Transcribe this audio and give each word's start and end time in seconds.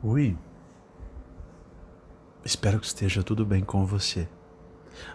Oi. 0.00 0.38
Espero 2.44 2.78
que 2.78 2.86
esteja 2.86 3.20
tudo 3.24 3.44
bem 3.44 3.64
com 3.64 3.84
você. 3.84 4.28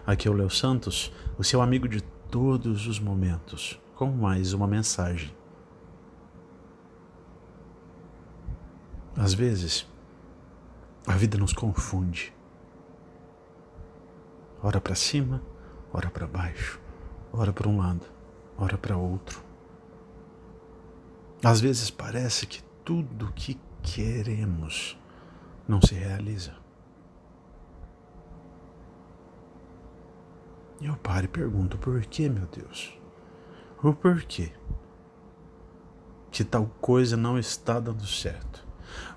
Aqui 0.06 0.28
é 0.28 0.30
o 0.30 0.34
Léo 0.34 0.50
Santos, 0.50 1.10
o 1.38 1.42
seu 1.42 1.62
amigo 1.62 1.88
de 1.88 2.02
todos 2.02 2.86
os 2.86 3.00
momentos, 3.00 3.80
com 3.94 4.10
mais 4.10 4.52
uma 4.52 4.66
mensagem. 4.66 5.34
Às 9.16 9.32
vezes, 9.32 9.86
a 11.06 11.14
vida 11.14 11.38
nos 11.38 11.54
confunde. 11.54 12.34
Ora 14.62 14.82
para 14.82 14.94
cima, 14.94 15.42
ora 15.94 16.10
para 16.10 16.26
baixo, 16.26 16.78
ora 17.32 17.54
para 17.54 17.70
um 17.70 17.78
lado, 17.78 18.04
ora 18.58 18.76
para 18.76 18.98
outro. 18.98 19.42
Às 21.42 21.58
vezes 21.58 21.90
parece 21.90 22.46
que 22.46 22.62
tudo 22.84 23.32
que 23.32 23.58
queremos 23.84 24.98
não 25.68 25.80
se 25.80 25.94
realiza. 25.94 26.56
E 30.80 30.86
eu 30.86 30.96
paro 30.96 31.26
e 31.26 31.28
pergunto: 31.28 31.78
por 31.78 32.00
que, 32.06 32.28
meu 32.28 32.46
Deus? 32.46 32.98
O 33.82 33.92
porquê 33.92 34.50
que 36.30 36.42
tal 36.42 36.66
coisa 36.80 37.16
não 37.16 37.38
está 37.38 37.78
dando 37.78 38.06
certo? 38.06 38.66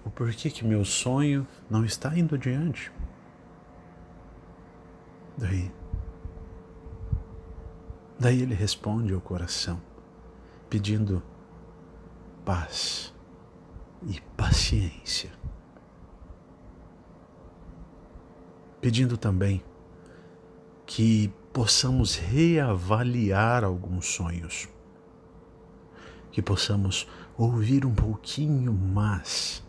O 0.06 0.10
porquê 0.10 0.50
que 0.50 0.66
meu 0.66 0.86
sonho 0.86 1.48
não 1.70 1.84
está 1.84 2.18
indo 2.18 2.36
adiante? 2.36 2.92
Daí, 5.38 5.72
daí 8.20 8.42
ele 8.42 8.56
responde 8.56 9.14
ao 9.14 9.22
coração, 9.22 9.82
pedindo 10.70 11.22
paz 12.44 13.14
e 14.06 14.20
paciência. 14.36 15.32
Pedindo 18.80 19.18
também 19.18 19.64
que 20.86 21.34
possamos 21.52 22.16
reavaliar 22.16 23.64
alguns 23.64 24.06
sonhos, 24.06 24.70
que 26.32 26.42
possamos 26.42 27.08
ouvir 27.38 27.86
um 27.86 27.94
pouquinho 27.94 28.72
mais 28.72 29.64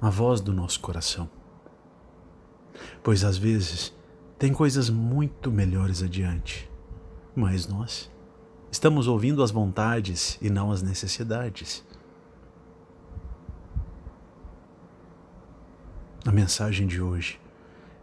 a 0.00 0.10
voz 0.10 0.40
do 0.40 0.52
nosso 0.52 0.80
coração. 0.80 1.28
Pois 3.02 3.24
às 3.24 3.36
vezes 3.36 3.92
tem 4.38 4.52
coisas 4.52 4.88
muito 4.88 5.50
melhores 5.50 6.02
adiante, 6.02 6.70
mas 7.34 7.66
nós 7.66 8.10
estamos 8.70 9.08
ouvindo 9.08 9.42
as 9.42 9.50
vontades 9.50 10.38
e 10.40 10.48
não 10.48 10.70
as 10.70 10.82
necessidades. 10.82 11.84
A 16.28 16.30
mensagem 16.30 16.86
de 16.86 17.00
hoje 17.00 17.40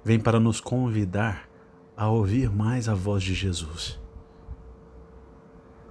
vem 0.03 0.19
para 0.19 0.39
nos 0.39 0.59
convidar 0.59 1.47
a 1.95 2.09
ouvir 2.09 2.49
mais 2.49 2.89
a 2.89 2.95
voz 2.95 3.21
de 3.21 3.35
Jesus, 3.35 3.99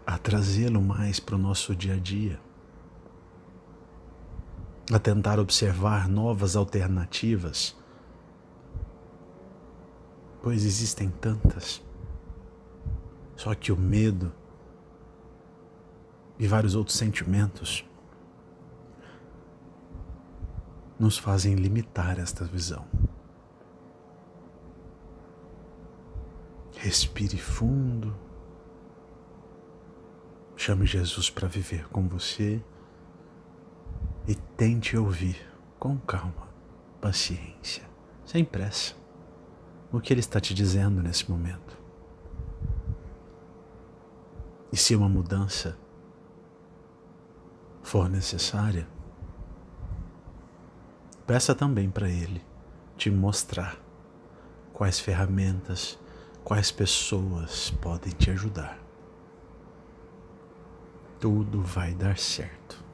a 0.05 0.19
trazê-lo 0.19 0.83
mais 0.83 1.21
para 1.21 1.37
o 1.37 1.39
nosso 1.39 1.77
dia 1.77 1.95
a 1.95 1.97
dia, 1.97 2.41
a 4.93 4.99
tentar 4.99 5.39
observar 5.39 6.09
novas 6.09 6.57
alternativas, 6.57 7.77
pois 10.43 10.65
existem 10.65 11.11
tantas. 11.11 11.81
Só 13.37 13.55
que 13.55 13.71
o 13.71 13.77
medo 13.77 14.33
e 16.37 16.49
vários 16.49 16.75
outros 16.75 16.97
sentimentos 16.97 17.85
nos 20.99 21.19
fazem 21.19 21.55
limitar 21.55 22.19
esta 22.19 22.45
visão. 22.45 22.87
Respire 26.77 27.39
fundo. 27.39 28.15
Chame 30.57 30.87
Jesus 30.87 31.31
para 31.31 31.49
viver 31.49 31.89
com 31.89 32.09
você 32.09 32.63
e 34.27 34.35
tente 34.35 34.97
ouvir 34.97 35.37
com 35.79 35.99
calma, 35.99 36.49
paciência, 37.01 37.83
sem 38.25 38.45
pressa, 38.45 38.95
o 39.93 40.01
que 40.01 40.13
Ele 40.13 40.21
está 40.21 40.41
te 40.41 40.55
dizendo 40.55 41.03
nesse 41.03 41.31
momento. 41.31 41.77
E 44.73 44.77
se 44.77 44.97
uma 44.97 45.09
mudança 45.09 45.77
for 47.83 48.09
necessária, 48.09 48.89
Peça 51.27 51.55
também 51.55 51.91
para 51.91 52.09
Ele 52.09 52.45
te 52.99 53.11
mostrar 53.11 53.79
quais 54.75 55.01
ferramentas, 55.01 55.99
quais 56.45 56.71
pessoas 56.71 57.71
podem 57.81 58.13
te 58.13 58.31
ajudar. 58.31 58.79
Tudo 61.19 61.63
vai 61.63 61.95
dar 61.95 62.19
certo. 62.19 62.85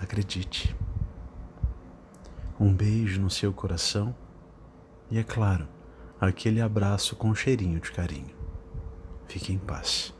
Acredite. 0.00 0.74
Um 2.58 2.72
beijo 2.72 3.20
no 3.20 3.28
seu 3.28 3.52
coração 3.52 4.16
e, 5.10 5.18
é 5.18 5.22
claro, 5.22 5.68
aquele 6.18 6.62
abraço 6.62 7.14
com 7.14 7.34
cheirinho 7.34 7.78
de 7.78 7.92
carinho. 7.92 8.34
Fique 9.28 9.52
em 9.52 9.58
paz. 9.58 10.15